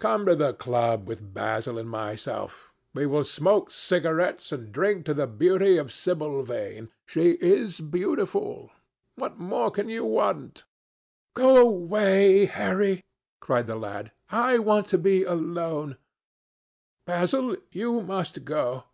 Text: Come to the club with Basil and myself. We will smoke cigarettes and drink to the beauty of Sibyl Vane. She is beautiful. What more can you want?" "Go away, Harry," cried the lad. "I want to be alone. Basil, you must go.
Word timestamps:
Come 0.00 0.26
to 0.26 0.36
the 0.36 0.52
club 0.52 1.08
with 1.08 1.32
Basil 1.32 1.78
and 1.78 1.88
myself. 1.88 2.74
We 2.92 3.06
will 3.06 3.24
smoke 3.24 3.70
cigarettes 3.70 4.52
and 4.52 4.70
drink 4.70 5.06
to 5.06 5.14
the 5.14 5.26
beauty 5.26 5.78
of 5.78 5.90
Sibyl 5.90 6.42
Vane. 6.42 6.90
She 7.06 7.38
is 7.40 7.80
beautiful. 7.80 8.70
What 9.14 9.38
more 9.38 9.70
can 9.70 9.88
you 9.88 10.04
want?" 10.04 10.64
"Go 11.32 11.56
away, 11.56 12.44
Harry," 12.44 13.02
cried 13.40 13.66
the 13.66 13.76
lad. 13.76 14.12
"I 14.28 14.58
want 14.58 14.88
to 14.88 14.98
be 14.98 15.24
alone. 15.24 15.96
Basil, 17.06 17.56
you 17.70 18.02
must 18.02 18.44
go. 18.44 18.84